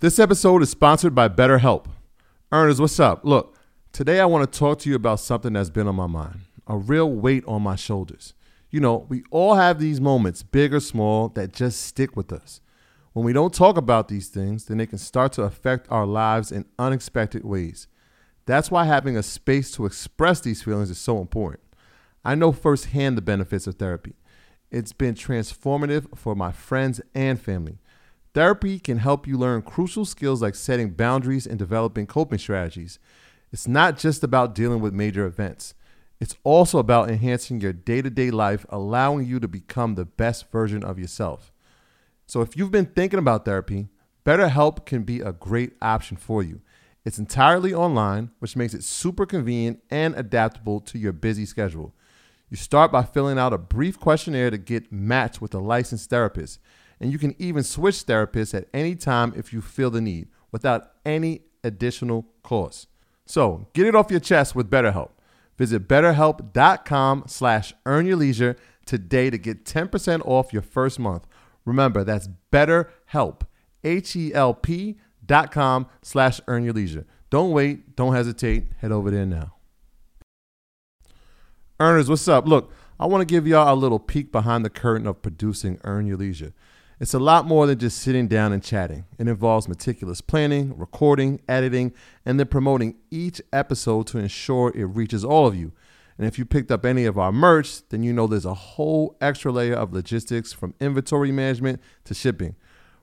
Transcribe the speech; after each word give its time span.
This 0.00 0.20
episode 0.20 0.62
is 0.62 0.70
sponsored 0.70 1.12
by 1.12 1.28
BetterHelp. 1.28 1.86
Earners, 2.52 2.80
what's 2.80 3.00
up? 3.00 3.24
Look, 3.24 3.56
today 3.90 4.20
I 4.20 4.26
want 4.26 4.52
to 4.52 4.58
talk 4.58 4.78
to 4.80 4.88
you 4.88 4.94
about 4.94 5.18
something 5.18 5.54
that's 5.54 5.70
been 5.70 5.88
on 5.88 5.96
my 5.96 6.06
mind, 6.06 6.42
a 6.68 6.76
real 6.76 7.10
weight 7.10 7.42
on 7.48 7.62
my 7.62 7.74
shoulders. 7.74 8.32
You 8.70 8.78
know, 8.78 9.06
we 9.08 9.24
all 9.32 9.56
have 9.56 9.80
these 9.80 10.00
moments, 10.00 10.44
big 10.44 10.72
or 10.72 10.78
small, 10.78 11.30
that 11.30 11.52
just 11.52 11.82
stick 11.82 12.16
with 12.16 12.32
us. 12.32 12.60
When 13.12 13.24
we 13.26 13.32
don't 13.32 13.52
talk 13.52 13.76
about 13.76 14.06
these 14.06 14.28
things, 14.28 14.66
then 14.66 14.78
they 14.78 14.86
can 14.86 14.98
start 14.98 15.32
to 15.32 15.42
affect 15.42 15.90
our 15.90 16.06
lives 16.06 16.52
in 16.52 16.66
unexpected 16.78 17.44
ways. 17.44 17.88
That's 18.46 18.70
why 18.70 18.84
having 18.84 19.16
a 19.16 19.22
space 19.24 19.72
to 19.72 19.84
express 19.84 20.40
these 20.40 20.62
feelings 20.62 20.90
is 20.90 20.98
so 20.98 21.20
important. 21.20 21.64
I 22.24 22.36
know 22.36 22.52
firsthand 22.52 23.18
the 23.18 23.22
benefits 23.22 23.66
of 23.66 23.74
therapy. 23.74 24.14
It's 24.70 24.92
been 24.92 25.16
transformative 25.16 26.16
for 26.16 26.36
my 26.36 26.52
friends 26.52 27.00
and 27.16 27.40
family. 27.40 27.78
Therapy 28.38 28.78
can 28.78 28.98
help 28.98 29.26
you 29.26 29.36
learn 29.36 29.62
crucial 29.62 30.04
skills 30.04 30.40
like 30.40 30.54
setting 30.54 30.90
boundaries 30.90 31.44
and 31.44 31.58
developing 31.58 32.06
coping 32.06 32.38
strategies. 32.38 33.00
It's 33.50 33.66
not 33.66 33.98
just 33.98 34.22
about 34.22 34.54
dealing 34.54 34.78
with 34.78 34.92
major 34.92 35.26
events, 35.26 35.74
it's 36.20 36.36
also 36.44 36.78
about 36.78 37.10
enhancing 37.10 37.60
your 37.60 37.72
day 37.72 38.00
to 38.00 38.10
day 38.10 38.30
life, 38.30 38.64
allowing 38.68 39.26
you 39.26 39.40
to 39.40 39.48
become 39.48 39.96
the 39.96 40.04
best 40.04 40.52
version 40.52 40.84
of 40.84 41.00
yourself. 41.00 41.52
So, 42.28 42.40
if 42.40 42.56
you've 42.56 42.70
been 42.70 42.86
thinking 42.86 43.18
about 43.18 43.44
therapy, 43.44 43.88
BetterHelp 44.24 44.86
can 44.86 45.02
be 45.02 45.18
a 45.18 45.32
great 45.32 45.72
option 45.82 46.16
for 46.16 46.40
you. 46.40 46.60
It's 47.04 47.18
entirely 47.18 47.74
online, 47.74 48.30
which 48.38 48.54
makes 48.54 48.72
it 48.72 48.84
super 48.84 49.26
convenient 49.26 49.80
and 49.90 50.14
adaptable 50.14 50.78
to 50.82 50.96
your 50.96 51.12
busy 51.12 51.44
schedule. 51.44 51.92
You 52.50 52.56
start 52.56 52.92
by 52.92 53.02
filling 53.02 53.36
out 53.36 53.52
a 53.52 53.58
brief 53.58 53.98
questionnaire 53.98 54.52
to 54.52 54.58
get 54.58 54.92
matched 54.92 55.40
with 55.40 55.56
a 55.56 55.58
licensed 55.58 56.08
therapist, 56.08 56.60
and 57.00 57.12
you 57.12 57.18
can 57.18 57.34
even 57.38 57.62
switch 57.62 58.06
therapists 58.06 58.54
at 58.54 58.68
any 58.72 58.94
time 58.94 59.32
if 59.36 59.52
you 59.52 59.60
feel 59.60 59.90
the 59.90 60.00
need 60.00 60.28
without 60.50 60.92
any 61.04 61.42
additional 61.62 62.26
cost. 62.42 62.88
So, 63.26 63.68
get 63.74 63.86
it 63.86 63.94
off 63.94 64.10
your 64.10 64.20
chest 64.20 64.54
with 64.54 64.70
BetterHelp. 64.70 65.10
Visit 65.58 65.88
betterhelp.com 65.88 67.24
slash 67.26 67.74
earn 67.84 68.06
your 68.06 68.16
leisure 68.16 68.56
today 68.86 69.28
to 69.28 69.36
get 69.36 69.64
10% 69.64 70.22
off 70.24 70.52
your 70.52 70.62
first 70.62 70.98
month. 70.98 71.26
Remember, 71.64 72.04
that's 72.04 72.28
betterhelp, 72.50 73.42
H-E-L-P 73.84 74.98
dot 75.24 75.52
com 75.52 75.86
slash 76.00 76.40
earn 76.48 76.64
your 76.64 76.72
leisure. 76.72 77.06
Don't 77.30 77.52
wait. 77.52 77.94
Don't 77.94 78.14
hesitate. 78.14 78.68
Head 78.78 78.90
over 78.90 79.10
there 79.10 79.26
now. 79.26 79.54
Earners, 81.78 82.08
what's 82.08 82.26
up? 82.26 82.48
Look, 82.48 82.72
I 82.98 83.06
want 83.06 83.20
to 83.20 83.26
give 83.32 83.46
y'all 83.46 83.72
a 83.72 83.76
little 83.76 83.98
peek 83.98 84.32
behind 84.32 84.64
the 84.64 84.70
curtain 84.70 85.06
of 85.06 85.22
producing 85.22 85.78
Earn 85.84 86.06
Your 86.06 86.16
Leisure. 86.16 86.52
It's 87.00 87.14
a 87.14 87.20
lot 87.20 87.46
more 87.46 87.68
than 87.68 87.78
just 87.78 87.98
sitting 87.98 88.26
down 88.26 88.52
and 88.52 88.60
chatting. 88.60 89.04
It 89.18 89.28
involves 89.28 89.68
meticulous 89.68 90.20
planning, 90.20 90.76
recording, 90.76 91.40
editing, 91.48 91.92
and 92.26 92.40
then 92.40 92.48
promoting 92.48 92.96
each 93.08 93.40
episode 93.52 94.08
to 94.08 94.18
ensure 94.18 94.72
it 94.74 94.84
reaches 94.84 95.24
all 95.24 95.46
of 95.46 95.54
you. 95.54 95.70
And 96.18 96.26
if 96.26 96.40
you 96.40 96.44
picked 96.44 96.72
up 96.72 96.84
any 96.84 97.04
of 97.04 97.16
our 97.16 97.30
merch, 97.30 97.88
then 97.90 98.02
you 98.02 98.12
know 98.12 98.26
there's 98.26 98.44
a 98.44 98.54
whole 98.54 99.16
extra 99.20 99.52
layer 99.52 99.74
of 99.74 99.92
logistics 99.92 100.52
from 100.52 100.74
inventory 100.80 101.30
management 101.30 101.80
to 102.02 102.14
shipping. 102.14 102.56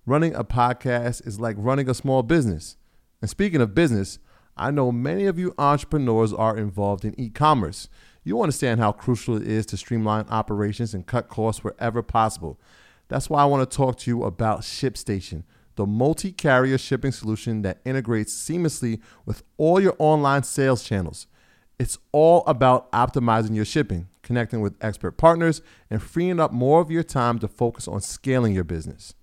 Running 0.06 0.36
a 0.36 0.44
podcast 0.44 1.26
is 1.26 1.40
like 1.40 1.56
running 1.58 1.90
a 1.90 1.94
small 1.94 2.22
business. 2.22 2.76
And 3.22 3.30
speaking 3.30 3.62
of 3.62 3.74
business, 3.74 4.20
I 4.58 4.72
know 4.72 4.92
many 4.92 5.26
of 5.26 5.40
you 5.40 5.56
entrepreneurs 5.58 6.34
are 6.34 6.58
involved 6.58 7.06
in 7.06 7.18
e 7.18 7.30
commerce. 7.30 7.88
You 8.26 8.42
understand 8.42 8.82
how 8.82 8.92
crucial 8.92 9.38
it 9.38 9.48
is 9.48 9.66
to 9.68 9.78
streamline 9.78 10.26
operations 10.30 10.94
and 10.94 11.06
cut 11.06 11.30
costs 11.30 11.64
wherever 11.64 12.02
possible. 12.02 12.60
That's 13.08 13.30
why 13.30 13.42
I 13.42 13.46
want 13.46 13.70
to 13.70 13.78
talk 13.78 13.98
to 14.00 14.12
you 14.12 14.24
about 14.24 14.62
ShipStation, 14.62 15.44
the 15.76 15.86
multi 15.86 16.32
carrier 16.32 16.78
shipping 16.78 17.12
solution 17.12 17.62
that 17.62 17.80
integrates 17.86 18.34
seamlessly 18.34 19.02
with 19.26 19.44
all 19.58 19.80
your 19.80 19.96
online 20.00 20.44
sales 20.44 20.84
channels. 20.84 21.28
It's 21.78 21.98
all 22.12 22.44
about 22.48 22.92
optimizing 22.92 23.56
your 23.56 23.66
shipping, 23.66 24.08
connecting 24.24 24.62
with 24.62 24.76
expert 24.82 25.14
partners, 25.14 25.62
and 25.90 26.02
freeing 26.02 26.40
up 26.40 26.54
more 26.54 26.80
of 26.80 26.90
your 26.90 27.04
time 27.04 27.38
to 27.40 27.48
focus 27.48 27.88
on 27.88 28.00
scaling 28.02 28.54
your 28.54 28.64
business. 28.64 29.14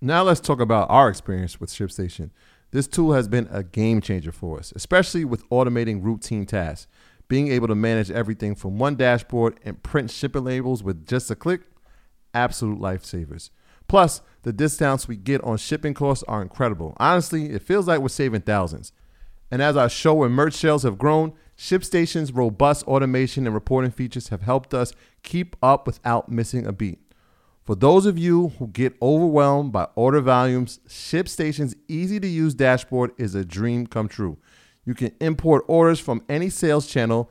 Now, 0.00 0.22
let's 0.22 0.40
talk 0.40 0.60
about 0.60 0.88
our 0.90 1.08
experience 1.08 1.60
with 1.60 1.70
ShipStation. 1.70 2.30
This 2.70 2.86
tool 2.86 3.14
has 3.14 3.26
been 3.26 3.48
a 3.50 3.64
game 3.64 4.00
changer 4.00 4.30
for 4.30 4.58
us, 4.58 4.72
especially 4.76 5.24
with 5.24 5.48
automating 5.50 6.04
routine 6.04 6.46
tasks. 6.46 6.86
Being 7.26 7.48
able 7.48 7.66
to 7.66 7.74
manage 7.74 8.10
everything 8.10 8.54
from 8.54 8.78
one 8.78 8.94
dashboard 8.94 9.58
and 9.64 9.82
print 9.82 10.10
shipping 10.10 10.44
labels 10.44 10.82
with 10.82 11.06
just 11.06 11.30
a 11.30 11.34
click 11.34 11.62
absolute 12.38 12.78
lifesavers. 12.78 13.50
Plus, 13.88 14.20
the 14.42 14.52
discounts 14.52 15.08
we 15.08 15.16
get 15.16 15.42
on 15.42 15.56
shipping 15.56 15.94
costs 15.94 16.24
are 16.28 16.40
incredible. 16.40 16.94
Honestly, 16.98 17.50
it 17.50 17.62
feels 17.62 17.88
like 17.88 18.00
we're 18.00 18.08
saving 18.08 18.42
thousands. 18.42 18.92
And 19.50 19.60
as 19.60 19.76
our 19.76 19.88
show 19.88 20.22
and 20.22 20.34
merch 20.34 20.54
sales 20.54 20.84
have 20.84 20.98
grown, 20.98 21.32
ShipStation's 21.56 22.32
robust 22.32 22.86
automation 22.86 23.46
and 23.46 23.54
reporting 23.54 23.90
features 23.90 24.28
have 24.28 24.42
helped 24.42 24.72
us 24.72 24.92
keep 25.22 25.56
up 25.62 25.86
without 25.86 26.28
missing 26.30 26.66
a 26.66 26.72
beat. 26.72 27.00
For 27.64 27.74
those 27.74 28.06
of 28.06 28.16
you 28.16 28.48
who 28.58 28.68
get 28.68 28.94
overwhelmed 29.02 29.72
by 29.72 29.88
order 29.94 30.20
volumes, 30.20 30.80
ShipStation's 30.86 31.74
easy 31.88 32.20
to 32.20 32.28
use 32.28 32.54
dashboard 32.54 33.10
is 33.18 33.34
a 33.34 33.44
dream 33.44 33.86
come 33.86 34.08
true. 34.08 34.38
You 34.84 34.94
can 34.94 35.12
import 35.20 35.64
orders 35.66 36.00
from 36.00 36.22
any 36.28 36.48
sales 36.48 36.86
channel 36.86 37.30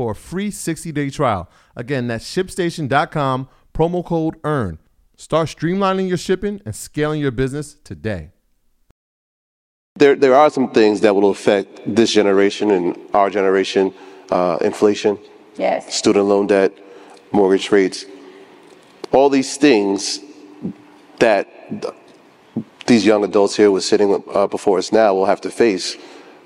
for 0.00 0.12
a 0.12 0.14
free 0.14 0.50
60 0.50 0.92
day 0.92 1.10
trial. 1.10 1.46
Again, 1.76 2.06
that's 2.06 2.24
shipstation.com, 2.24 3.48
promo 3.74 4.02
code 4.02 4.36
EARN. 4.42 4.78
Start 5.18 5.48
streamlining 5.48 6.08
your 6.08 6.16
shipping 6.16 6.62
and 6.64 6.74
scaling 6.74 7.20
your 7.20 7.30
business 7.30 7.74
today. 7.84 8.30
There, 9.96 10.16
there 10.16 10.34
are 10.34 10.48
some 10.48 10.70
things 10.72 11.02
that 11.02 11.14
will 11.14 11.28
affect 11.28 11.82
this 11.84 12.10
generation 12.14 12.70
and 12.70 12.96
our 13.12 13.28
generation 13.28 13.92
uh, 14.30 14.56
inflation, 14.62 15.18
Yes. 15.58 15.94
student 15.94 16.24
loan 16.24 16.46
debt, 16.46 16.72
mortgage 17.30 17.70
rates, 17.70 18.06
all 19.12 19.28
these 19.28 19.58
things 19.58 20.20
that 21.18 21.46
th- 21.82 21.92
these 22.86 23.04
young 23.04 23.22
adults 23.22 23.54
here 23.54 23.70
with 23.70 23.84
sitting 23.84 24.24
uh, 24.32 24.46
before 24.46 24.78
us 24.78 24.92
now 24.92 25.12
will 25.12 25.26
have 25.26 25.42
to 25.42 25.50
face. 25.50 25.98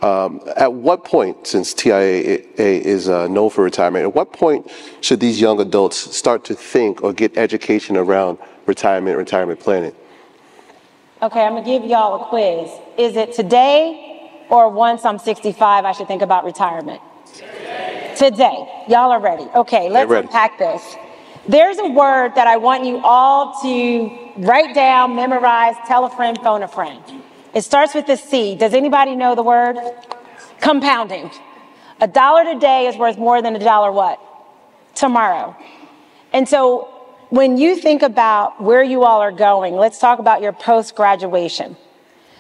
Um, 0.03 0.41
at 0.57 0.73
what 0.73 1.05
point, 1.05 1.47
since 1.47 1.73
TIAA 1.73 2.59
is 2.59 3.09
uh, 3.09 3.27
known 3.29 3.51
for 3.51 3.65
retirement, 3.65 4.05
at 4.05 4.15
what 4.15 4.33
point 4.33 4.71
should 5.01 5.21
these 5.21 5.41
young 5.41 5.61
adults 5.61 5.97
start 6.15 6.45
to 6.45 6.55
think 6.55 7.03
or 7.03 7.13
get 7.13 7.37
education 7.39 7.97
around 7.97 8.39
retirement, 8.67 9.17
retirement 9.17 9.61
planning? 9.61 9.95
Okay, 11.23 11.41
I'm 11.41 11.55
gonna 11.55 11.65
give 11.65 11.85
y'all 11.85 12.23
a 12.23 12.27
quiz. 12.27 12.71
Is 12.99 13.17
it 13.17 13.33
today 13.33 14.31
or 14.51 14.69
once 14.69 15.07
I'm 15.07 15.19
65 15.19 15.85
I 15.85 15.93
should 15.93 16.07
think 16.07 16.21
about 16.21 16.45
retirement? 16.45 17.01
Today. 17.33 18.15
Today. 18.17 18.85
Y'all 18.89 19.11
are 19.11 19.21
ready. 19.21 19.45
Okay, 19.55 19.89
let's 19.89 20.11
ready. 20.11 20.27
unpack 20.27 20.59
this. 20.59 20.97
There's 21.49 21.79
a 21.79 21.89
word 21.89 22.35
that 22.35 22.47
I 22.47 22.57
want 22.57 22.85
you 22.85 22.99
all 22.99 23.59
to 23.63 24.11
write 24.37 24.75
down, 24.75 25.15
memorize, 25.15 25.75
tell 25.87 26.05
a 26.05 26.11
friend, 26.11 26.39
phone 26.43 26.63
a 26.63 26.69
friend. 26.69 27.03
It 27.55 27.63
starts 27.63 27.95
with 27.95 28.09
a 28.09 28.17
C. 28.17 28.57
Does 28.57 28.75
anybody 28.75 29.15
know 29.15 29.37
the 29.37 29.43
word? 29.43 29.79
Compounding. 30.61 31.31
A 32.01 32.09
dollar 32.09 32.45
today 32.45 32.89
is 32.89 32.97
worth 32.97 33.17
more 33.17 33.41
than 33.41 33.55
a 33.55 33.61
dollar 33.61 33.93
what? 33.93 34.21
Tomorrow. 34.97 35.57
And 36.33 36.49
so 36.49 36.89
when 37.31 37.57
you 37.57 37.77
think 37.77 38.03
about 38.03 38.61
where 38.61 38.83
you 38.83 39.05
all 39.05 39.21
are 39.21 39.31
going, 39.31 39.77
let's 39.77 40.01
talk 40.01 40.19
about 40.19 40.43
your 40.43 40.53
post 40.53 40.97
graduation. 40.97 41.77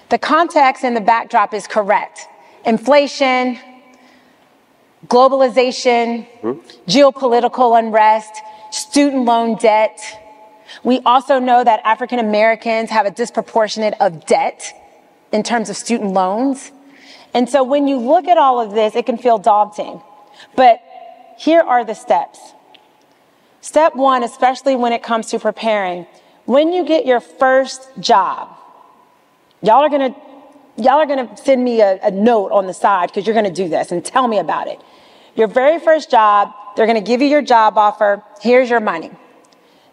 The 0.09 0.19
context 0.19 0.85
and 0.85 0.97
the 0.97 1.01
backdrop 1.01 1.55
is 1.55 1.69
correct. 1.69 2.27
Inflation, 2.67 3.59
globalization, 5.07 6.27
mm-hmm. 6.43 6.59
geopolitical 6.91 7.79
unrest, 7.79 8.35
student 8.73 9.27
loan 9.27 9.57
debt. 9.59 10.01
We 10.83 11.01
also 11.07 11.39
know 11.39 11.63
that 11.63 11.81
African 11.85 12.19
Americans 12.19 12.91
have 12.91 13.07
a 13.07 13.13
disproportionate 13.13 13.95
of 14.01 14.27
debt 14.27 14.73
in 15.35 15.43
terms 15.43 15.69
of 15.69 15.77
student 15.77 16.13
loans. 16.13 16.71
And 17.35 17.51
so 17.51 17.65
when 17.65 17.89
you 17.89 17.99
look 17.99 18.29
at 18.29 18.39
all 18.39 18.61
of 18.61 18.73
this, 18.73 18.95
it 18.95 19.05
can 19.05 19.19
feel 19.19 19.37
daunting. 19.37 20.01
But 20.55 20.81
here 21.37 21.61
are 21.61 21.85
the 21.85 21.95
steps. 21.95 22.39
Step 23.61 23.97
one, 23.97 24.23
especially 24.23 24.77
when 24.77 24.93
it 24.93 25.03
comes 25.03 25.27
to 25.31 25.41
preparing, 25.41 26.07
when 26.45 26.73
you 26.73 26.85
get 26.85 27.05
your 27.05 27.19
first 27.19 27.89
job, 27.99 28.57
y'all 29.61 29.83
are 29.83 29.89
gonna 29.89 30.15
y'all 30.77 31.01
are 31.01 31.07
gonna 31.07 31.37
send 31.37 31.65
me 31.65 31.81
a, 31.81 31.99
a 32.03 32.11
note 32.13 32.53
on 32.53 32.67
the 32.67 32.75
side 32.75 33.09
because 33.09 33.27
you're 33.27 33.35
gonna 33.35 33.51
do 33.51 33.69
this 33.69 33.91
and 33.91 34.05
tell 34.05 34.29
me 34.29 34.39
about 34.39 34.69
it. 34.69 34.81
Your 35.35 35.49
very 35.49 35.81
first 35.81 36.11
job, 36.11 36.53
they're 36.77 36.87
gonna 36.87 37.01
give 37.01 37.21
you 37.21 37.27
your 37.27 37.43
job 37.43 37.77
offer. 37.77 38.23
Here's 38.41 38.71
your 38.71 38.81
money. 38.81 39.11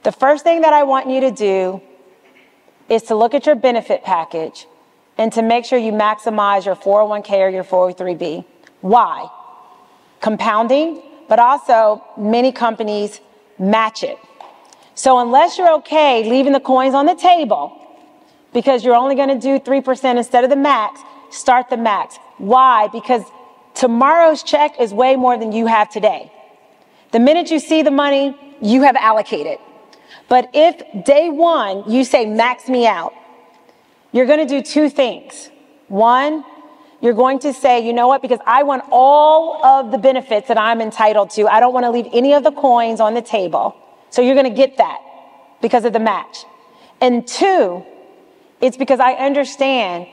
The 0.03 0.11
first 0.11 0.43
thing 0.43 0.61
that 0.61 0.73
I 0.73 0.83
want 0.83 1.09
you 1.09 1.21
to 1.21 1.31
do 1.31 1.81
is 2.89 3.03
to 3.03 3.15
look 3.15 3.33
at 3.33 3.47
your 3.47 3.55
benefit 3.55 4.03
package 4.03 4.67
and 5.21 5.31
to 5.31 5.43
make 5.43 5.65
sure 5.65 5.77
you 5.77 5.91
maximize 5.91 6.65
your 6.65 6.75
401k 6.75 7.29
or 7.45 7.49
your 7.49 7.63
403b. 7.63 8.43
Why? 8.81 9.29
Compounding, 10.19 11.03
but 11.29 11.37
also 11.37 12.03
many 12.17 12.51
companies 12.51 13.21
match 13.59 14.01
it. 14.01 14.17
So 14.95 15.19
unless 15.19 15.59
you're 15.59 15.75
okay 15.75 16.27
leaving 16.27 16.53
the 16.53 16.59
coins 16.59 16.95
on 16.95 17.05
the 17.05 17.13
table 17.13 17.63
because 18.51 18.83
you're 18.83 18.95
only 18.95 19.13
going 19.13 19.29
to 19.29 19.37
do 19.37 19.59
3% 19.59 20.17
instead 20.17 20.43
of 20.43 20.49
the 20.49 20.55
max, 20.55 20.99
start 21.29 21.69
the 21.69 21.77
max. 21.77 22.17
Why? 22.39 22.87
Because 22.87 23.21
tomorrow's 23.75 24.41
check 24.41 24.79
is 24.79 24.91
way 24.91 25.15
more 25.17 25.37
than 25.37 25.51
you 25.51 25.67
have 25.67 25.87
today. 25.91 26.31
The 27.11 27.19
minute 27.19 27.51
you 27.51 27.59
see 27.59 27.83
the 27.83 27.91
money, 27.91 28.35
you 28.59 28.81
have 28.81 28.95
allocated. 28.95 29.59
But 30.29 30.49
if 30.55 31.05
day 31.05 31.29
one 31.29 31.83
you 31.87 32.05
say 32.05 32.25
max 32.25 32.67
me 32.67 32.87
out, 32.87 33.13
you're 34.11 34.25
going 34.25 34.45
to 34.45 34.45
do 34.45 34.61
two 34.61 34.89
things. 34.89 35.49
One, 35.87 36.43
you're 37.01 37.13
going 37.13 37.39
to 37.39 37.53
say, 37.53 37.85
you 37.85 37.93
know 37.93 38.07
what, 38.07 38.21
because 38.21 38.39
I 38.45 38.63
want 38.63 38.83
all 38.91 39.65
of 39.65 39.91
the 39.91 39.97
benefits 39.97 40.47
that 40.49 40.57
I'm 40.57 40.81
entitled 40.81 41.31
to. 41.31 41.47
I 41.47 41.59
don't 41.59 41.73
want 41.73 41.85
to 41.85 41.91
leave 41.91 42.07
any 42.13 42.33
of 42.33 42.43
the 42.43 42.51
coins 42.51 42.99
on 42.99 43.13
the 43.13 43.21
table. 43.21 43.75
So 44.09 44.21
you're 44.21 44.35
going 44.35 44.49
to 44.49 44.55
get 44.55 44.77
that 44.77 44.99
because 45.61 45.85
of 45.85 45.93
the 45.93 45.99
match. 45.99 46.45
And 46.99 47.27
two, 47.27 47.83
it's 48.59 48.77
because 48.77 48.99
I 48.99 49.13
understand 49.13 50.07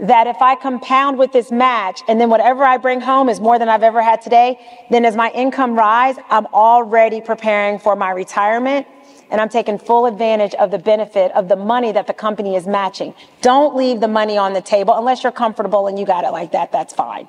that 0.00 0.26
if 0.26 0.40
I 0.40 0.56
compound 0.56 1.18
with 1.18 1.32
this 1.32 1.52
match 1.52 2.00
and 2.08 2.20
then 2.20 2.30
whatever 2.30 2.64
I 2.64 2.78
bring 2.78 3.00
home 3.00 3.28
is 3.28 3.40
more 3.40 3.58
than 3.58 3.68
I've 3.68 3.82
ever 3.82 4.02
had 4.02 4.22
today, 4.22 4.58
then 4.90 5.04
as 5.04 5.14
my 5.14 5.30
income 5.30 5.76
rise, 5.76 6.16
I'm 6.30 6.46
already 6.46 7.20
preparing 7.20 7.78
for 7.78 7.94
my 7.94 8.10
retirement 8.10 8.86
and 9.30 9.40
I'm 9.40 9.48
taking 9.48 9.78
full 9.78 10.06
advantage 10.06 10.54
of 10.54 10.70
the 10.70 10.78
benefit 10.78 11.32
of 11.32 11.48
the 11.48 11.56
money 11.56 11.92
that 11.92 12.06
the 12.06 12.14
company 12.14 12.56
is 12.56 12.66
matching. 12.66 13.14
Don't 13.40 13.74
leave 13.76 14.00
the 14.00 14.08
money 14.08 14.38
on 14.38 14.52
the 14.52 14.60
table 14.60 14.94
unless 14.96 15.22
you're 15.22 15.32
comfortable 15.32 15.86
and 15.86 15.98
you 15.98 16.06
got 16.06 16.24
it 16.24 16.30
like 16.30 16.52
that, 16.52 16.72
that's 16.72 16.94
fine. 16.94 17.28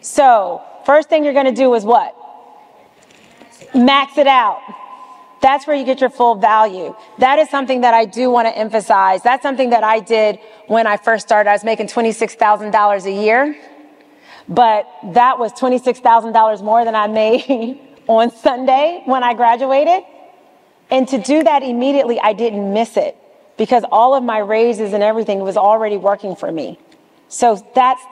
So, 0.00 0.62
first 0.86 1.08
thing 1.08 1.24
you're 1.24 1.32
going 1.34 1.46
to 1.46 1.52
do 1.52 1.74
is 1.74 1.84
what? 1.84 2.16
Max 3.74 4.18
it 4.18 4.26
out. 4.26 4.60
That's 5.42 5.66
where 5.66 5.74
you 5.74 5.84
get 5.84 6.00
your 6.00 6.10
full 6.10 6.34
value. 6.34 6.94
That 7.18 7.38
is 7.38 7.48
something 7.48 7.80
that 7.80 7.94
I 7.94 8.04
do 8.04 8.30
want 8.30 8.46
to 8.46 8.56
emphasize. 8.56 9.22
That's 9.22 9.42
something 9.42 9.70
that 9.70 9.82
I 9.82 10.00
did 10.00 10.38
when 10.66 10.86
I 10.86 10.96
first 10.96 11.26
started. 11.26 11.48
I 11.48 11.54
was 11.54 11.64
making 11.64 11.86
$26,000 11.86 13.04
a 13.04 13.10
year, 13.10 13.56
but 14.48 14.86
that 15.14 15.38
was 15.38 15.52
$26,000 15.54 16.62
more 16.62 16.84
than 16.84 16.94
I 16.94 17.06
made 17.06 17.80
on 18.06 18.30
Sunday 18.30 19.02
when 19.06 19.22
I 19.22 19.32
graduated. 19.34 20.04
And 20.90 21.06
to 21.08 21.18
do 21.18 21.42
that 21.44 21.62
immediately, 21.62 22.18
I 22.20 22.32
didn't 22.32 22.72
miss 22.72 22.96
it 22.96 23.16
because 23.56 23.84
all 23.92 24.14
of 24.14 24.24
my 24.24 24.38
raises 24.38 24.92
and 24.92 25.02
everything 25.02 25.40
was 25.40 25.56
already 25.56 25.96
working 25.96 26.34
for 26.34 26.50
me. 26.50 26.78
So 27.28 27.64
that's 27.74 28.02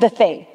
the 0.00 0.08
thing. 0.08 0.46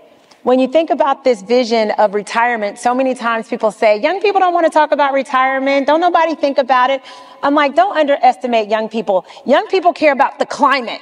When 0.44 0.60
you 0.60 0.68
think 0.68 0.90
about 0.90 1.24
this 1.24 1.42
vision 1.42 1.92
of 1.92 2.14
retirement, 2.14 2.78
so 2.78 2.94
many 2.94 3.16
times 3.16 3.48
people 3.48 3.72
say, 3.72 4.02
young 4.02 4.22
people 4.22 4.42
don't 4.42 4.54
want 4.54 4.66
to 4.66 4.70
talk 4.70 4.92
about 4.92 5.14
retirement. 5.14 5.88
Don't 5.88 6.02
nobody 6.02 6.36
think 6.36 6.58
about 6.58 6.90
it. 6.90 7.02
I'm 7.42 7.56
like, 7.56 7.76
don't 7.76 7.98
underestimate 7.98 8.70
young 8.70 8.90
people. 8.90 9.26
Young 9.46 9.68
people 9.68 9.94
care 9.94 10.12
about 10.12 10.40
the 10.40 10.46
climate. 10.46 11.02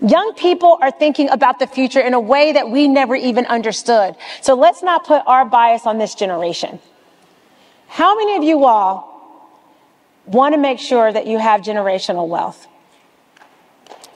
Young 0.00 0.34
people 0.34 0.76
are 0.82 0.90
thinking 0.90 1.30
about 1.30 1.58
the 1.58 1.66
future 1.66 2.00
in 2.00 2.12
a 2.12 2.20
way 2.20 2.52
that 2.52 2.70
we 2.70 2.86
never 2.86 3.16
even 3.16 3.46
understood. 3.46 4.14
So 4.42 4.54
let's 4.54 4.82
not 4.82 5.06
put 5.06 5.22
our 5.26 5.46
bias 5.46 5.86
on 5.86 5.96
this 5.96 6.14
generation. 6.14 6.80
How 7.86 8.14
many 8.14 8.36
of 8.36 8.42
you 8.42 8.64
all 8.64 9.13
want 10.26 10.54
to 10.54 10.58
make 10.58 10.78
sure 10.78 11.12
that 11.12 11.26
you 11.26 11.38
have 11.38 11.60
generational 11.60 12.28
wealth. 12.28 12.66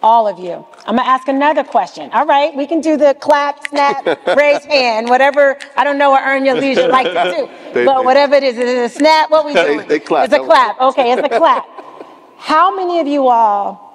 All 0.01 0.29
of 0.29 0.39
you. 0.39 0.65
I'm 0.87 0.95
going 0.95 1.05
to 1.05 1.11
ask 1.11 1.27
another 1.27 1.65
question. 1.65 2.11
All 2.13 2.25
right, 2.25 2.55
we 2.55 2.69
can 2.69 2.81
do 2.81 2.97
the 2.97 3.17
clap, 3.21 3.67
snap, 3.67 4.07
raise 4.37 4.65
hand, 4.65 5.09
whatever. 5.09 5.59
I 5.77 5.83
don't 5.83 5.99
know 5.99 6.11
what 6.11 6.23
earn 6.25 6.45
your 6.45 6.55
leisure 6.55 6.89
like 6.89 7.07
to 7.07 7.35
do. 7.37 7.73
they, 7.75 7.85
but 7.85 7.99
they, 7.99 8.05
whatever 8.05 8.37
it 8.37 8.45
is, 8.45 8.57
is 8.57 8.65
it 8.65 8.79
a 8.79 8.89
snap? 8.89 9.31
What 9.31 9.45
we 9.45 9.55
doing? 9.55 9.79
They, 9.79 9.87
they 9.87 9.99
clap. 9.99 10.27
It's 10.27 10.35
a 10.35 10.39
clap. 10.39 10.81
Okay, 10.81 11.13
it's 11.13 11.23
a 11.23 11.29
clap. 11.29 11.67
How 12.37 12.75
many 12.75 13.01
of 13.01 13.09
you 13.09 13.27
all 13.27 13.89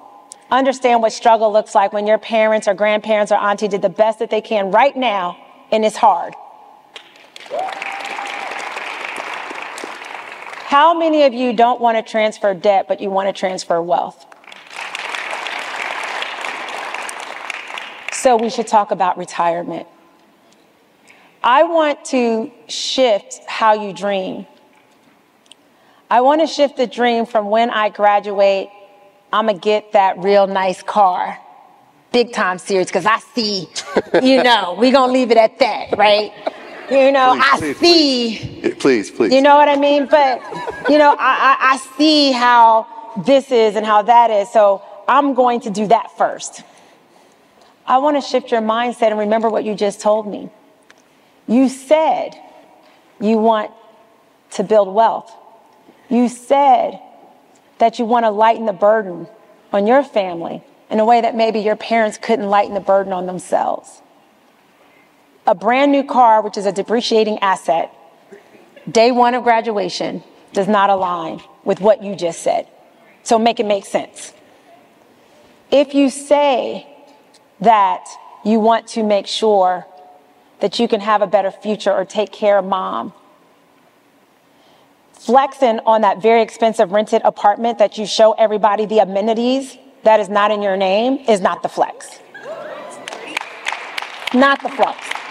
understand 0.50 1.00
what 1.00 1.12
struggle 1.12 1.50
looks 1.50 1.74
like 1.74 1.94
when 1.94 2.06
your 2.06 2.18
parents 2.18 2.68
or 2.68 2.74
grandparents 2.74 3.32
or 3.32 3.36
auntie 3.36 3.68
did 3.68 3.80
the 3.80 3.88
best 3.88 4.18
that 4.18 4.28
they 4.28 4.42
can 4.42 4.70
right 4.70 4.94
now 4.94 5.38
and 5.72 5.86
it's 5.86 5.96
hard? 5.96 6.34
How 10.64 10.94
many 10.98 11.24
of 11.24 11.34
you 11.34 11.52
don't 11.52 11.78
want 11.78 11.98
to 11.98 12.10
transfer 12.10 12.54
debt, 12.54 12.88
but 12.88 12.98
you 12.98 13.10
want 13.10 13.28
to 13.28 13.38
transfer 13.38 13.82
wealth? 13.82 14.24
So 18.12 18.36
we 18.36 18.48
should 18.48 18.66
talk 18.66 18.90
about 18.90 19.18
retirement. 19.18 19.86
I 21.42 21.64
want 21.64 22.02
to 22.06 22.50
shift 22.66 23.40
how 23.46 23.74
you 23.74 23.92
dream. 23.92 24.46
I 26.10 26.22
want 26.22 26.40
to 26.40 26.46
shift 26.46 26.78
the 26.78 26.86
dream 26.86 27.26
from 27.26 27.50
when 27.50 27.68
I 27.68 27.90
graduate, 27.90 28.70
I'm 29.30 29.44
going 29.44 29.58
to 29.58 29.62
get 29.62 29.92
that 29.92 30.16
real 30.18 30.46
nice 30.46 30.82
car. 30.82 31.38
Big 32.10 32.32
time 32.32 32.56
series, 32.56 32.86
because 32.86 33.04
I 33.04 33.18
see, 33.34 33.68
you 34.22 34.42
know, 34.42 34.76
we're 34.78 34.92
going 34.92 35.10
to 35.10 35.12
leave 35.12 35.30
it 35.30 35.36
at 35.36 35.58
that, 35.58 35.98
right? 35.98 36.32
You 36.90 37.12
know, 37.12 37.32
please, 37.32 37.42
I 37.42 37.56
please, 37.56 37.78
see. 37.78 38.60
Please. 38.60 38.74
please, 38.74 39.10
please. 39.10 39.32
You 39.32 39.40
know 39.40 39.56
what 39.56 39.68
I 39.68 39.76
mean? 39.76 40.06
But, 40.06 40.42
you 40.90 40.98
know, 40.98 41.16
I, 41.18 41.56
I, 41.58 41.72
I 41.72 41.76
see 41.96 42.32
how 42.32 42.86
this 43.24 43.50
is 43.50 43.76
and 43.76 43.86
how 43.86 44.02
that 44.02 44.30
is. 44.30 44.52
So 44.52 44.82
I'm 45.08 45.34
going 45.34 45.60
to 45.60 45.70
do 45.70 45.86
that 45.86 46.16
first. 46.18 46.62
I 47.86 47.98
want 47.98 48.16
to 48.16 48.20
shift 48.20 48.50
your 48.50 48.60
mindset 48.60 49.10
and 49.10 49.18
remember 49.18 49.48
what 49.48 49.64
you 49.64 49.74
just 49.74 50.00
told 50.00 50.26
me. 50.26 50.50
You 51.46 51.68
said 51.68 52.30
you 53.20 53.38
want 53.38 53.70
to 54.52 54.62
build 54.62 54.92
wealth. 54.94 55.34
You 56.08 56.28
said 56.28 57.00
that 57.78 57.98
you 57.98 58.04
want 58.04 58.24
to 58.24 58.30
lighten 58.30 58.66
the 58.66 58.72
burden 58.72 59.26
on 59.72 59.86
your 59.86 60.02
family 60.02 60.62
in 60.90 61.00
a 61.00 61.04
way 61.04 61.20
that 61.20 61.34
maybe 61.34 61.60
your 61.60 61.76
parents 61.76 62.18
couldn't 62.18 62.48
lighten 62.48 62.74
the 62.74 62.80
burden 62.80 63.12
on 63.12 63.26
themselves 63.26 64.02
a 65.46 65.54
brand 65.54 65.92
new 65.92 66.04
car, 66.04 66.42
which 66.42 66.56
is 66.56 66.66
a 66.66 66.72
depreciating 66.72 67.38
asset, 67.40 67.92
day 68.90 69.10
one 69.10 69.34
of 69.34 69.42
graduation 69.42 70.22
does 70.52 70.68
not 70.68 70.90
align 70.90 71.42
with 71.64 71.80
what 71.80 72.02
you 72.02 72.14
just 72.14 72.42
said. 72.42 72.66
So 73.22 73.38
make 73.38 73.60
it 73.60 73.66
make 73.66 73.84
sense. 73.84 74.32
If 75.70 75.94
you 75.94 76.10
say 76.10 76.86
that 77.60 78.04
you 78.44 78.60
want 78.60 78.86
to 78.88 79.02
make 79.02 79.26
sure 79.26 79.86
that 80.60 80.78
you 80.78 80.86
can 80.86 81.00
have 81.00 81.22
a 81.22 81.26
better 81.26 81.50
future 81.50 81.92
or 81.92 82.04
take 82.04 82.32
care 82.32 82.58
of 82.58 82.64
mom, 82.64 83.12
flexing 85.12 85.80
on 85.80 86.02
that 86.02 86.22
very 86.22 86.42
expensive 86.42 86.92
rented 86.92 87.22
apartment 87.24 87.78
that 87.78 87.98
you 87.98 88.06
show 88.06 88.32
everybody 88.32 88.86
the 88.86 88.98
amenities 88.98 89.76
that 90.04 90.20
is 90.20 90.28
not 90.28 90.50
in 90.50 90.62
your 90.62 90.76
name 90.76 91.24
is 91.28 91.40
not 91.40 91.62
the 91.62 91.68
flex. 91.68 92.20
Not 94.34 94.62
the 94.62 94.68
flex. 94.68 95.23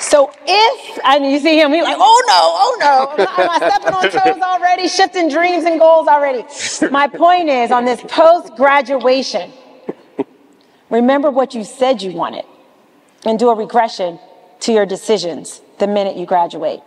So 0.00 0.30
if, 0.46 1.00
and 1.04 1.24
you 1.24 1.38
see 1.38 1.58
him, 1.58 1.72
he's 1.72 1.82
like, 1.82 1.96
oh 1.98 2.22
no, 2.28 2.40
oh 2.40 2.76
no, 2.78 3.24
am 3.24 3.50
I 3.50 3.56
stepping 3.56 3.94
on 3.94 4.10
toes 4.10 4.42
already, 4.42 4.86
shifting 4.86 5.28
dreams 5.28 5.64
and 5.64 5.80
goals 5.80 6.06
already? 6.06 6.44
My 6.90 7.08
point 7.08 7.48
is 7.48 7.70
on 7.70 7.84
this 7.84 8.00
post 8.02 8.54
graduation, 8.54 9.50
remember 10.90 11.30
what 11.30 11.54
you 11.54 11.64
said 11.64 12.02
you 12.02 12.12
wanted 12.12 12.44
and 13.24 13.38
do 13.38 13.48
a 13.48 13.54
regression 13.54 14.18
to 14.60 14.72
your 14.72 14.86
decisions 14.86 15.62
the 15.78 15.86
minute 15.86 16.16
you 16.16 16.26
graduate. 16.26 16.80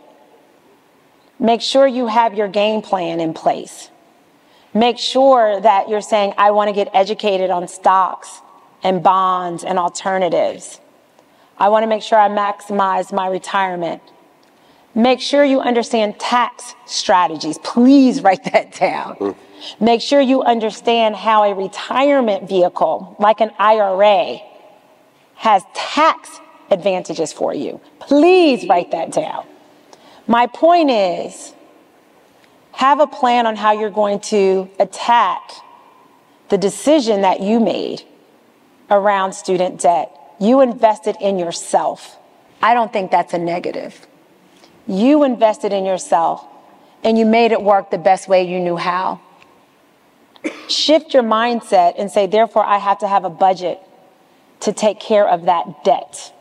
Make 1.39 1.61
sure 1.61 1.87
you 1.87 2.07
have 2.07 2.33
your 2.33 2.47
game 2.47 2.81
plan 2.81 3.19
in 3.19 3.33
place. 3.33 3.89
Make 4.73 4.97
sure 4.97 5.59
that 5.61 5.89
you're 5.89 6.01
saying, 6.01 6.33
I 6.37 6.51
want 6.51 6.69
to 6.69 6.73
get 6.73 6.89
educated 6.93 7.49
on 7.49 7.67
stocks 7.67 8.41
and 8.83 9.01
bonds 9.01 9.63
and 9.63 9.79
alternatives. 9.79 10.79
I 11.59 11.69
want 11.69 11.83
to 11.83 11.87
make 11.87 12.03
sure 12.03 12.19
I 12.19 12.29
maximize 12.29 13.11
my 13.11 13.27
retirement. 13.27 14.01
Make 14.93 15.21
sure 15.21 15.43
you 15.43 15.59
understand 15.59 16.19
tax 16.19 16.75
strategies. 16.85 17.57
Please 17.59 18.21
write 18.21 18.43
that 18.51 18.73
down. 18.73 19.15
Mm. 19.15 19.35
Make 19.79 20.01
sure 20.01 20.21
you 20.21 20.43
understand 20.43 21.15
how 21.15 21.43
a 21.43 21.53
retirement 21.53 22.47
vehicle, 22.47 23.15
like 23.19 23.41
an 23.41 23.51
IRA, 23.59 24.39
has 25.35 25.63
tax 25.73 26.39
advantages 26.69 27.31
for 27.31 27.53
you. 27.53 27.79
Please 27.99 28.67
write 28.67 28.91
that 28.91 29.11
down. 29.11 29.45
My 30.27 30.47
point 30.47 30.89
is 30.91 31.53
have 32.73 32.99
a 32.99 33.07
plan 33.07 33.47
on 33.47 33.55
how 33.55 33.71
you're 33.71 33.89
going 33.89 34.19
to 34.19 34.69
attack 34.79 35.51
the 36.49 36.57
decision 36.57 37.21
that 37.21 37.41
you 37.41 37.59
made 37.59 38.03
around 38.89 39.33
student 39.33 39.81
debt. 39.81 40.11
You 40.39 40.61
invested 40.61 41.15
in 41.19 41.39
yourself. 41.39 42.17
I 42.61 42.73
don't 42.73 42.91
think 42.91 43.11
that's 43.11 43.33
a 43.33 43.37
negative. 43.37 44.07
You 44.87 45.23
invested 45.23 45.73
in 45.73 45.85
yourself 45.85 46.45
and 47.03 47.17
you 47.17 47.25
made 47.25 47.51
it 47.51 47.61
work 47.61 47.91
the 47.91 47.97
best 47.97 48.27
way 48.27 48.47
you 48.47 48.59
knew 48.59 48.77
how. 48.77 49.19
Shift 50.67 51.13
your 51.13 51.23
mindset 51.23 51.95
and 51.97 52.11
say, 52.11 52.27
therefore, 52.27 52.63
I 52.63 52.77
have 52.77 52.99
to 52.99 53.07
have 53.07 53.25
a 53.25 53.29
budget 53.29 53.79
to 54.61 54.73
take 54.73 54.99
care 54.99 55.27
of 55.27 55.45
that 55.45 55.83
debt 55.83 56.33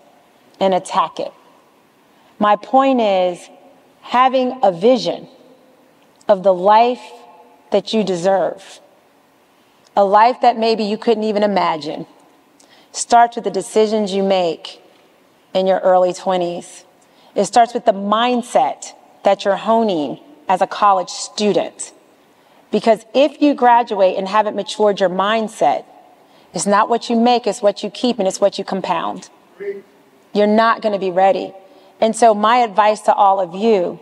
and 0.61 0.75
attack 0.75 1.19
it. 1.19 1.33
My 2.39 2.57
point 2.57 3.01
is 3.01 3.49
having 4.03 4.59
a 4.63 4.71
vision 4.73 5.29
of 6.29 6.43
the 6.43 6.55
life 6.55 7.03
that 7.73 7.93
you 7.93 8.05
deserve, 8.05 8.81
a 9.97 10.05
life 10.05 10.41
that 10.43 10.59
maybe 10.59 10.85
you 10.85 10.99
couldn't 10.99 11.25
even 11.25 11.43
imagine, 11.43 12.07
starts 12.97 13.37
with 13.37 13.45
the 13.45 13.51
decisions 13.51 14.13
you 14.13 14.23
make 14.23 14.81
in 15.55 15.67
your 15.67 15.81
early 15.81 16.13
20s. 16.13 16.85
It 17.35 17.45
starts 17.45 17.75
with 17.75 17.85
the 17.85 17.93
mindset 17.93 18.93
that 19.25 19.45
you're 19.45 19.57
honing 19.57 20.19
as 20.49 20.63
a 20.63 20.67
college 20.67 21.11
student. 21.11 21.93
Because 22.71 23.05
if 23.15 23.41
you 23.43 23.55
graduate 23.55 24.17
and 24.17 24.27
haven't 24.27 24.57
matured 24.57 25.01
your 25.01 25.11
mindset, 25.11 25.85
it's 26.55 26.67
not 26.67 26.89
what 26.89 27.11
you 27.11 27.17
make, 27.17 27.47
it's 27.47 27.61
what 27.61 27.83
you 27.83 27.91
keep, 27.91 28.19
and 28.19 28.27
it's 28.27 28.41
what 28.41 28.59
you 28.59 28.65
compound. 28.65 29.29
You're 30.33 30.47
not 30.47 30.81
going 30.81 30.93
to 30.93 30.99
be 30.99 31.11
ready. 31.11 31.53
And 32.01 32.15
so, 32.15 32.35
my 32.35 32.59
advice 32.59 33.01
to 33.03 33.15
all 33.15 33.41
of 33.41 33.55
you 33.55 34.01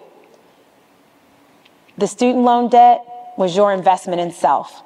the 1.96 2.08
student 2.08 2.44
loan 2.44 2.70
debt 2.70 3.04
was 3.36 3.54
your 3.54 3.72
investment 3.72 4.20
in 4.20 4.32
self. 4.32 4.82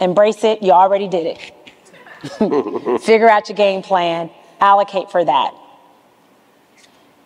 Embrace 0.00 0.42
it, 0.42 0.62
you 0.62 0.72
already 0.72 1.06
did 1.06 1.26
it. 1.26 1.52
Figure 3.00 3.28
out 3.28 3.48
your 3.48 3.56
game 3.56 3.82
plan, 3.82 4.30
allocate 4.60 5.10
for 5.10 5.24
that. 5.24 5.54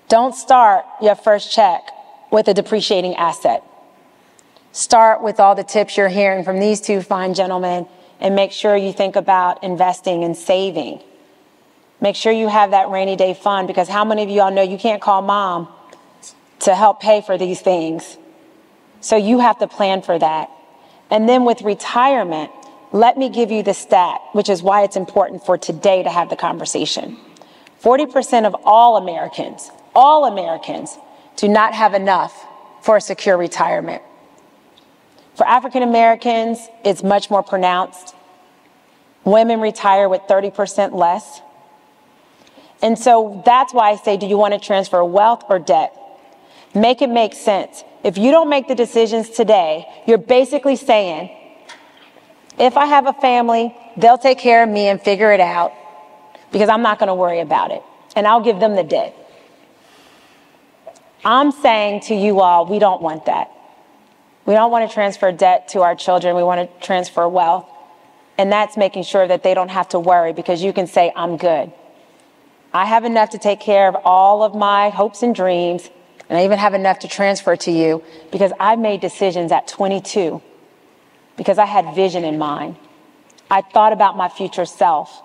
Don't 0.09 0.35
start 0.35 0.85
your 1.03 1.15
first 1.15 1.53
check 1.53 1.83
with 2.31 2.49
a 2.49 2.55
depreciating 2.55 3.15
asset. 3.17 3.63
Start 4.73 5.23
with 5.23 5.41
all 5.41 5.55
the 5.55 5.65
tips 5.65 5.97
you're 5.97 6.09
hearing 6.09 6.45
from 6.45 6.61
these 6.61 6.81
two 6.81 7.01
fine 7.01 7.35
gentlemen 7.35 7.87
and 8.21 8.35
make 8.35 8.53
sure 8.53 8.77
you 8.77 8.93
think 8.93 9.17
about 9.17 9.63
investing 9.65 10.25
and 10.25 10.37
saving. 10.37 11.03
Make 12.01 12.17
sure 12.17 12.33
you 12.33 12.49
have 12.49 12.73
that 12.73 12.91
rainy 12.91 13.17
day 13.17 13.35
fund 13.35 13.67
because 13.67 13.89
how 13.89 14.05
many 14.05 14.23
of 14.23 14.31
y'all 14.31 14.53
know 14.53 14.63
you 14.63 14.79
can't 14.79 15.01
call 15.01 15.23
mom 15.23 15.69
to 16.61 16.75
help 16.75 17.01
pay 17.01 17.21
for 17.21 17.39
these 17.39 17.61
things? 17.61 18.17
So 19.01 19.17
you 19.17 19.39
have 19.39 19.59
to 19.59 19.67
plan 19.67 20.03
for 20.03 20.19
that. 20.19 20.51
And 21.11 21.29
then 21.29 21.45
with 21.45 21.63
retirement, 21.63 22.51
let 22.95 23.19
me 23.19 23.29
give 23.29 23.51
you 23.51 23.65
the 23.65 23.75
stat, 23.75 24.21
which 24.35 24.49
is 24.49 24.63
why 24.63 24.85
it's 24.85 24.95
important 24.95 25.45
for 25.45 25.59
today 25.59 26.05
to 26.05 26.09
have 26.09 26.31
the 26.31 26.37
conversation. 26.37 27.17
40% 27.83 28.47
of 28.47 28.55
all 28.65 28.97
Americans, 28.97 29.69
all 29.97 30.27
Americans, 30.27 30.97
do 31.35 31.49
not 31.49 31.75
have 31.75 31.93
enough 31.93 32.47
for 32.83 32.97
a 32.97 33.01
secure 33.01 33.37
retirement. 33.37 34.01
For 35.35 35.45
African 35.45 35.83
Americans, 35.83 36.61
it's 36.85 37.03
much 37.03 37.31
more 37.31 37.43
pronounced. 37.43 38.15
Women 39.25 39.61
retire 39.61 40.09
with 40.09 40.23
30% 40.29 40.93
less. 40.93 41.41
And 42.81 42.97
so 42.97 43.43
that's 43.45 43.75
why 43.75 43.91
I 43.91 43.97
say, 43.97 44.17
do 44.17 44.27
you 44.27 44.39
want 44.39 44.55
to 44.55 44.61
transfer 44.61 45.03
wealth 45.03 45.43
or 45.49 45.59
debt? 45.59 45.93
Make 46.77 47.03
it 47.03 47.11
make 47.11 47.35
sense. 47.35 47.83
If 48.05 48.19
you 48.19 48.31
don't 48.31 48.49
make 48.49 48.69
the 48.69 48.77
decisions 48.77 49.31
today, 49.31 49.85
you're 50.07 50.17
basically 50.17 50.77
saying, 50.77 51.41
if 52.59 52.77
I 52.77 52.87
have 52.87 53.07
a 53.07 53.13
family, 53.13 53.77
they'll 53.97 54.19
take 54.19 54.39
care 54.39 54.63
of 54.63 54.69
me 54.69 54.89
and 54.89 55.01
figure 55.01 55.33
it 55.33 55.41
out 55.41 55.73
because 56.53 56.69
I'm 56.69 56.83
not 56.83 56.99
going 56.99 57.09
to 57.09 57.15
worry 57.15 57.41
about 57.41 57.71
it. 57.71 57.83
And 58.15 58.27
I'll 58.27 58.43
give 58.43 58.61
them 58.61 58.77
the 58.77 58.85
debt. 58.85 59.17
I'm 61.25 61.51
saying 61.51 62.03
to 62.03 62.15
you 62.15 62.41
all, 62.41 62.67
we 62.67 62.79
don't 62.79 63.03
want 63.03 63.27
that. 63.27 63.51
We 64.47 64.55
don't 64.55 64.71
want 64.71 64.89
to 64.89 64.95
transfer 64.95 65.33
debt 65.33 65.69
to 65.69 65.81
our 65.81 65.95
children. 65.95 66.37
We 66.37 66.43
want 66.43 66.71
to 66.71 66.87
transfer 66.87 67.27
wealth. 67.27 67.67
And 68.37 68.53
that's 68.53 68.77
making 68.77 69.05
sure 69.05 69.27
that 69.27 69.43
they 69.43 69.55
don't 69.55 69.71
have 69.71 69.89
to 69.91 69.99
worry 69.99 70.33
because 70.33 70.63
you 70.63 70.73
can 70.73 70.87
say, 70.87 71.13
I'm 71.17 71.37
good. 71.37 71.73
I 72.73 72.85
have 72.85 73.05
enough 73.05 73.31
to 73.31 73.39
take 73.39 73.61
care 73.61 73.89
of 73.89 73.97
all 74.05 74.43
of 74.43 74.55
my 74.55 74.91
hopes 74.91 75.23
and 75.23 75.35
dreams. 75.35 75.89
And 76.29 76.39
I 76.39 76.45
even 76.45 76.59
have 76.59 76.75
enough 76.75 77.01
to 77.01 77.09
transfer 77.09 77.57
to 77.57 77.71
you 77.71 78.03
because 78.31 78.53
I 78.61 78.77
made 78.77 79.01
decisions 79.01 79.51
at 79.51 79.67
22 79.67 80.43
because 81.37 81.59
I 81.59 81.67
had 81.67 81.95
vision 81.95 82.25
in 82.25 82.38
mind. 82.38 82.76
I 83.50 83.61
thought 83.61 83.93
about 83.93 84.17
my 84.17 84.29
future 84.29 84.64
self. 84.64 85.23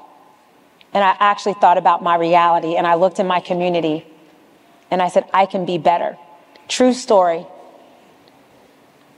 And 0.93 1.03
I 1.03 1.15
actually 1.19 1.53
thought 1.53 1.77
about 1.77 2.01
my 2.01 2.15
reality. 2.15 2.75
And 2.75 2.87
I 2.87 2.95
looked 2.95 3.19
in 3.19 3.27
my 3.27 3.39
community 3.39 4.05
and 4.91 5.01
I 5.01 5.07
said, 5.09 5.25
I 5.33 5.45
can 5.45 5.65
be 5.65 5.77
better. 5.77 6.17
True 6.67 6.93
story. 6.93 7.45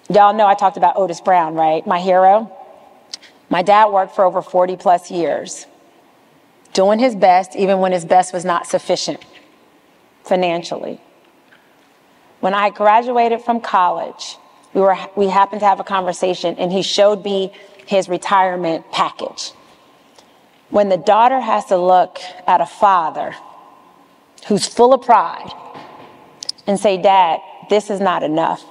Y'all 0.10 0.34
know 0.34 0.46
I 0.46 0.56
talked 0.56 0.78
about 0.78 0.98
Otis 0.98 1.22
Brown, 1.22 1.56
right? 1.56 1.86
My 1.88 2.00
hero. 2.00 2.52
My 3.50 3.62
dad 3.62 3.88
worked 3.88 4.16
for 4.16 4.26
over 4.26 4.42
40 4.42 4.78
plus 4.78 5.12
years, 5.12 5.66
doing 6.74 7.00
his 7.00 7.16
best, 7.16 7.56
even 7.56 7.80
when 7.80 7.92
his 7.92 8.06
best 8.06 8.34
was 8.34 8.46
not 8.46 8.66
sufficient 8.66 9.24
financially. 10.24 11.02
When 12.40 12.54
I 12.54 12.70
graduated 12.70 13.42
from 13.42 13.60
college, 13.62 14.38
we, 14.74 14.82
were, 14.82 14.98
we 15.16 15.28
happened 15.28 15.62
to 15.62 15.68
have 15.68 15.80
a 15.80 15.84
conversation, 15.84 16.56
and 16.58 16.72
he 16.72 16.82
showed 16.82 17.24
me 17.24 17.54
his 17.86 18.08
retirement 18.08 18.90
package. 18.92 19.52
When 20.70 20.90
the 20.90 20.98
daughter 20.98 21.40
has 21.40 21.66
to 21.66 21.78
look 21.78 22.20
at 22.48 22.62
a 22.62 22.66
father 22.66 23.36
who's 24.48 24.68
full 24.68 24.94
of 24.94 25.02
pride 25.02 25.52
and 26.66 26.80
say, 26.80 27.02
Dad, 27.02 27.40
this 27.70 27.90
is 27.90 28.00
not 28.00 28.24
enough 28.24 28.64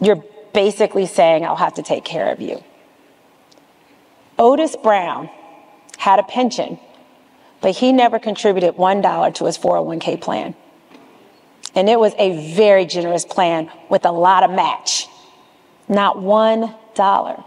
you're 0.00 0.24
basically 0.52 1.06
saying, 1.06 1.44
I'll 1.44 1.56
have 1.56 1.74
to 1.74 1.82
take 1.82 2.04
care 2.04 2.32
of 2.32 2.40
you. 2.40 2.62
Otis 4.38 4.74
Brown 4.82 5.28
had 5.98 6.18
a 6.18 6.22
pension, 6.22 6.80
but 7.60 7.76
he 7.76 7.92
never 7.92 8.18
contributed 8.18 8.76
$1 8.76 9.34
to 9.34 9.44
his 9.44 9.58
401k 9.58 10.20
plan. 10.20 10.54
And 11.74 11.88
it 11.88 11.98
was 11.98 12.14
a 12.18 12.54
very 12.54 12.84
generous 12.84 13.24
plan 13.24 13.70
with 13.88 14.04
a 14.04 14.10
lot 14.10 14.42
of 14.42 14.50
match. 14.50 15.06
Not 15.88 16.16
$1. 16.16 17.44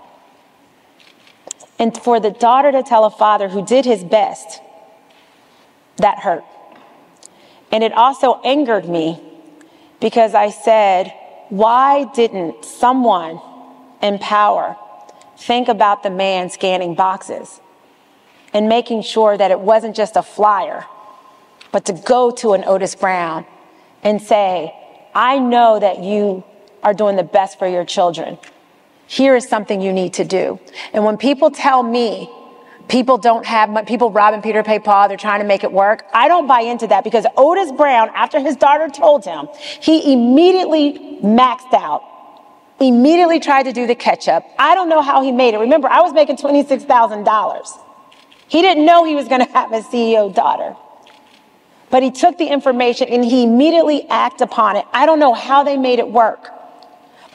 And 1.80 1.98
for 1.98 2.20
the 2.20 2.32
daughter 2.32 2.72
to 2.72 2.84
tell 2.84 3.06
a 3.06 3.10
father 3.10 3.50
who 3.50 3.65
did 3.65 3.86
his 3.86 4.03
best, 4.03 4.62
that 5.98 6.20
hurt. 6.20 6.44
And 7.72 7.84
it 7.84 7.94
also 7.94 8.39
angered 8.44 8.88
me 8.88 9.22
because 10.00 10.34
I 10.34 10.50
said, 10.50 11.13
why 11.50 12.06
didn't 12.13 12.63
someone 12.63 13.39
in 14.01 14.20
power 14.20 14.77
think 15.38 15.68
about 15.68 16.03
the 16.03 16.10
man 16.10 16.50
scanning 16.50 16.96
boxes 16.96 17.60
and 18.53 18.70
making 18.70 19.01
sure 19.01 19.38
that 19.38 19.51
it 19.51 19.60
wasn't 19.60 19.96
just 19.96 20.15
a 20.15 20.22
flyer, 20.22 20.86
but 21.72 21.86
to 21.86 21.94
go 21.94 22.32
to 22.32 22.53
an 22.53 22.63
Otis 22.65 22.96
Brown 22.96 23.46
and 24.04 24.22
say, 24.22 24.74
I 25.16 25.40
know 25.40 25.80
that 25.80 26.04
you 26.04 26.44
are 26.82 26.94
doing 26.94 27.16
the 27.16 27.24
best 27.24 27.58
for 27.58 27.68
your 27.68 27.86
children. 27.86 28.38
Here 29.08 29.36
is 29.36 29.48
something 29.48 29.82
you 29.82 29.94
need 29.94 30.14
to 30.14 30.26
do. 30.26 30.60
And 30.92 31.06
when 31.06 31.18
people 31.18 31.52
tell 31.52 31.84
me 31.84 32.30
people 32.88 33.18
don't 33.18 33.46
have 33.46 33.70
much, 33.70 33.88
people 33.88 34.12
robbing 34.12 34.42
Peter 34.42 34.64
pay 34.64 34.80
Paul. 34.80 35.08
They're 35.08 35.18
trying 35.18 35.42
to 35.42 35.48
make 35.48 35.64
it 35.64 35.72
work. 35.72 36.06
I 36.14 36.28
don't 36.28 36.48
buy 36.48 36.62
into 36.62 36.88
that 36.88 37.04
because 37.04 37.26
Otis 37.38 37.72
Brown, 37.72 38.10
after 38.14 38.40
his 38.40 38.56
daughter 38.56 38.90
told 38.90 39.24
him, 39.24 39.48
he 39.82 40.14
immediately 40.14 41.20
maxed 41.22 41.74
out. 41.74 42.10
Immediately 42.80 43.40
tried 43.40 43.64
to 43.64 43.72
do 43.72 43.88
the 43.88 43.96
catch 43.96 44.28
up. 44.28 44.44
I 44.60 44.76
don't 44.76 44.90
know 44.90 45.02
how 45.02 45.24
he 45.24 45.32
made 45.32 45.54
it. 45.54 45.60
Remember, 45.60 45.88
I 45.88 46.02
was 46.02 46.12
making 46.12 46.38
$26,000. 46.38 47.68
He 48.48 48.62
didn't 48.62 48.86
know 48.86 49.06
he 49.06 49.16
was 49.16 49.28
going 49.28 49.46
to 49.46 49.52
have 49.52 49.72
a 49.72 49.82
CEO 49.82 50.34
daughter. 50.34 50.76
But 51.94 52.02
he 52.02 52.10
took 52.10 52.40
the 52.40 52.48
information 52.48 53.08
and 53.08 53.24
he 53.24 53.44
immediately 53.44 54.10
acted 54.10 54.42
upon 54.42 54.78
it. 54.78 54.86
I 54.94 55.06
don't 55.06 55.20
know 55.20 55.36
how 55.36 55.64
they 55.64 55.78
made 55.78 56.00
it 56.00 56.10
work. 56.10 56.50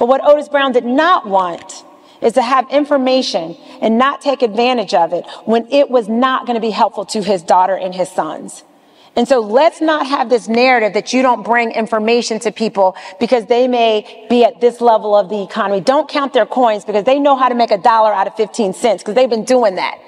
But 0.00 0.08
what 0.08 0.20
Otis 0.24 0.48
Brown 0.48 0.72
did 0.72 0.84
not 0.84 1.28
want 1.28 1.84
is 2.20 2.32
to 2.32 2.42
have 2.42 2.68
information 2.68 3.56
and 3.80 3.98
not 3.98 4.20
take 4.20 4.42
advantage 4.42 4.94
of 4.94 5.12
it 5.12 5.24
when 5.44 5.70
it 5.70 5.88
was 5.90 6.08
not 6.08 6.44
going 6.44 6.56
to 6.56 6.60
be 6.60 6.70
helpful 6.70 7.04
to 7.04 7.22
his 7.22 7.40
daughter 7.44 7.76
and 7.76 7.94
his 7.94 8.08
sons. 8.08 8.64
And 9.14 9.28
so 9.28 9.38
let's 9.38 9.80
not 9.80 10.08
have 10.08 10.28
this 10.28 10.48
narrative 10.48 10.92
that 10.94 11.12
you 11.12 11.22
don't 11.22 11.44
bring 11.44 11.70
information 11.70 12.40
to 12.40 12.50
people 12.50 12.96
because 13.20 13.46
they 13.46 13.68
may 13.68 14.26
be 14.28 14.42
at 14.42 14.60
this 14.60 14.80
level 14.80 15.14
of 15.14 15.28
the 15.28 15.40
economy. 15.40 15.80
Don't 15.80 16.08
count 16.08 16.32
their 16.32 16.46
coins 16.46 16.84
because 16.84 17.04
they 17.04 17.20
know 17.20 17.36
how 17.36 17.48
to 17.48 17.54
make 17.54 17.70
a 17.70 17.78
dollar 17.78 18.12
out 18.12 18.26
of 18.26 18.34
15 18.34 18.72
cents 18.72 19.04
because 19.04 19.14
they've 19.14 19.30
been 19.30 19.44
doing 19.44 19.76
that. 19.76 20.00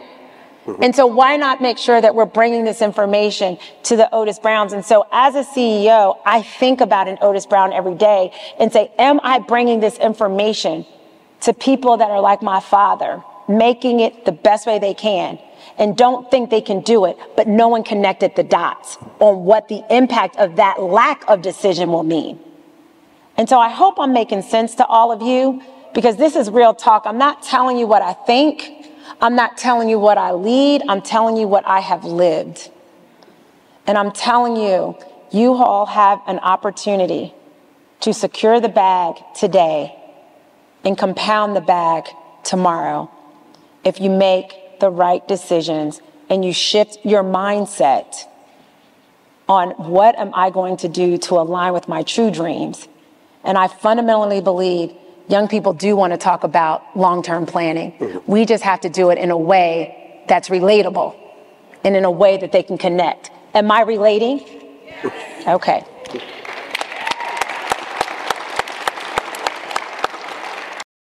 Mm-hmm. 0.67 0.83
And 0.83 0.95
so 0.95 1.07
why 1.07 1.37
not 1.37 1.61
make 1.61 1.79
sure 1.79 2.00
that 2.00 2.14
we're 2.14 2.26
bringing 2.26 2.64
this 2.64 2.83
information 2.83 3.59
to 3.85 3.97
the 3.97 4.12
Otis 4.14 4.38
Browns? 4.38 4.73
And 4.73 4.85
so 4.85 5.07
as 5.11 5.35
a 5.35 5.43
CEO, 5.43 6.19
I 6.26 6.43
think 6.43 6.81
about 6.81 7.09
an 7.09 7.19
Otis 7.23 7.47
Brown 7.47 7.73
every 7.73 7.95
day 7.95 8.33
and 8.59 8.73
say, 8.73 8.93
am 8.99 9.21
I 9.23 9.38
bringing 9.38 9.81
this 9.81 9.97
information 9.99 10.85
to 11.40 11.55
people 11.55 11.97
that 11.97 12.11
are 12.11 12.21
like 12.21 12.43
my 12.43 12.61
father, 12.61 13.23
making 13.49 14.00
it 14.00 14.25
the 14.25 14.33
best 14.33 14.67
way 14.67 14.79
they 14.79 14.95
can. 14.95 15.38
and 15.79 15.97
don't 15.97 16.31
think 16.31 16.50
they 16.50 16.61
can 16.61 16.81
do 16.81 17.05
it, 17.05 17.17
but 17.37 17.47
no 17.47 17.69
one 17.69 17.83
connected 17.83 18.35
the 18.35 18.43
dots 18.43 18.99
on 19.19 19.45
what 19.45 19.69
the 19.69 19.83
impact 19.90 20.37
of 20.37 20.57
that 20.57 20.83
lack 20.83 21.23
of 21.29 21.43
decision 21.43 21.90
will 21.90 22.02
mean. 22.02 22.38
And 23.37 23.49
so 23.49 23.59
I 23.59 23.69
hope 23.71 23.99
I'm 23.99 24.12
making 24.12 24.43
sense 24.43 24.75
to 24.76 24.87
all 24.87 25.12
of 25.12 25.23
you 25.23 25.62
because 25.95 26.17
this 26.17 26.37
is 26.37 26.50
real 26.50 26.75
talk. 26.75 27.05
I'm 27.07 27.19
not 27.19 27.43
telling 27.43 27.79
you 27.79 27.87
what 27.87 28.02
I 28.02 28.12
think. 28.12 28.79
I'm 29.21 29.37
not 29.37 29.57
telling 29.57 29.88
you 29.88 29.99
what 29.99 30.19
I 30.19 30.33
lead. 30.33 30.83
I'm 30.88 31.02
telling 31.02 31.37
you 31.37 31.47
what 31.47 31.67
I 31.67 31.81
have 31.81 32.05
lived. 32.05 32.71
And 33.87 33.99
I'm 33.99 34.12
telling 34.12 34.57
you, 34.57 34.97
you 35.31 35.55
all 35.55 35.87
have 35.87 36.21
an 36.26 36.38
opportunity 36.38 37.35
to 38.00 38.12
secure 38.12 38.61
the 38.61 38.69
bag 38.69 39.17
today 39.35 39.97
and 40.85 40.97
compound 40.97 41.55
the 41.55 41.61
bag 41.61 42.05
tomorrow 42.45 43.11
if 43.85 44.00
you 44.00 44.11
make 44.11 44.81
the 44.81 44.90
right 44.90 45.26
decisions 45.29 46.00
and 46.29 46.45
you 46.45 46.52
shift 46.52 46.99
your 47.05 47.23
mindset 47.23 48.25
on 49.49 49.71
what 49.71 50.17
am 50.19 50.31
I 50.33 50.50
going 50.50 50.76
to 50.79 50.88
do 50.88 51.19
to 51.19 51.35
align 51.35 51.73
with 51.73 51.88
my 51.88 52.02
true 52.02 52.31
dreams. 52.31 52.88
And 53.43 53.59
I 53.59 53.67
fundamentally 53.67 54.40
believe 54.40 54.95
young 55.30 55.49
people 55.49 55.72
do 55.72 55.94
want 55.96 56.12
to 56.12 56.18
talk 56.18 56.44
about 56.44 56.84
long 56.96 57.22
term 57.22 57.46
planning. 57.46 57.92
Mm-hmm. 57.92 58.30
We 58.30 58.44
just 58.44 58.64
have 58.64 58.80
to 58.80 58.88
do 58.88 59.10
it 59.10 59.18
in 59.18 59.30
a 59.30 59.38
way 59.38 60.22
that's 60.28 60.49
relatable 60.49 61.16
and 61.84 61.96
in 61.96 62.04
a 62.04 62.10
way 62.10 62.37
that 62.37 62.52
they 62.52 62.62
can 62.62 62.78
connect. 62.78 63.30
Am 63.54 63.70
I 63.70 63.82
relating? 63.82 64.44
Okay. 65.46 65.82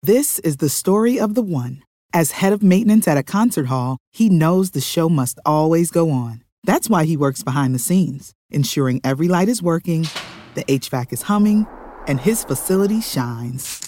This 0.02 0.38
is 0.40 0.58
the 0.58 0.68
story 0.68 1.18
of 1.18 1.34
the 1.34 1.42
one. 1.42 1.82
As 2.12 2.32
head 2.32 2.52
of 2.52 2.62
maintenance 2.62 3.08
at 3.08 3.16
a 3.16 3.22
concert 3.22 3.66
hall, 3.66 3.96
he 4.12 4.28
knows 4.28 4.72
the 4.72 4.82
show 4.82 5.08
must 5.08 5.38
always 5.46 5.90
go 5.90 6.10
on. 6.10 6.44
That's 6.64 6.90
why 6.90 7.04
he 7.06 7.16
works 7.16 7.42
behind 7.42 7.74
the 7.74 7.78
scenes, 7.78 8.34
ensuring 8.50 9.00
every 9.02 9.28
light 9.28 9.48
is 9.48 9.62
working, 9.62 10.06
the 10.54 10.64
HVAC 10.64 11.12
is 11.14 11.22
humming, 11.22 11.66
and 12.06 12.20
his 12.20 12.44
facility 12.44 13.00
shines. 13.00 13.87